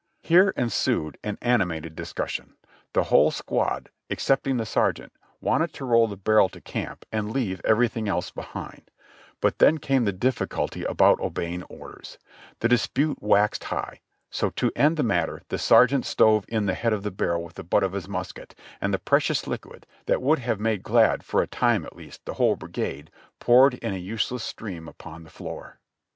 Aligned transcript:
Here 0.23 0.49
ensued 0.57 1.19
an 1.23 1.37
animated 1.43 1.95
discussion; 1.95 2.55
the 2.93 3.03
whole 3.03 3.29
squad, 3.29 3.91
except 4.09 4.47
ing 4.47 4.57
the 4.57 4.65
sergeant, 4.65 5.13
wanted 5.39 5.73
to 5.73 5.85
roll 5.85 6.07
the 6.07 6.17
barrel 6.17 6.49
to 6.49 6.59
camp 6.59 7.05
and 7.11 7.29
leave 7.31 7.61
everything 7.63 8.09
else 8.09 8.31
behind; 8.31 8.89
but 9.41 9.59
then 9.59 9.77
came 9.77 10.05
the 10.05 10.11
difficulty 10.11 10.83
about 10.85 11.19
obey 11.19 11.53
ing 11.53 11.61
orders; 11.65 12.17
the 12.61 12.67
dispute 12.67 13.21
waxed 13.21 13.65
high, 13.65 14.01
so 14.31 14.49
to 14.49 14.71
end 14.75 14.97
the 14.97 15.03
matter 15.03 15.43
the 15.49 15.59
ser 15.59 15.85
geant 15.85 16.03
stove 16.05 16.45
in 16.47 16.65
the 16.65 16.73
head 16.73 16.93
of 16.93 17.03
the 17.03 17.11
barrel 17.11 17.43
with 17.43 17.53
the 17.53 17.63
butt 17.63 17.83
of 17.83 17.93
his 17.93 18.09
musket, 18.09 18.55
and 18.81 18.91
the 18.91 18.97
precious 18.97 19.45
liquid, 19.45 19.85
that 20.07 20.19
would 20.19 20.39
have 20.39 20.59
made 20.59 20.81
glad, 20.81 21.23
for 21.23 21.43
a 21.43 21.47
time 21.47 21.85
at 21.85 21.95
least, 21.95 22.25
the 22.25 22.33
whole 22.33 22.55
brigade, 22.55 23.11
poured 23.39 23.75
in 23.75 23.93
a 23.93 23.97
useless 23.97 24.43
stream 24.43 24.87
upon 24.87 25.23
the 25.23 25.29
floor. 25.29 25.79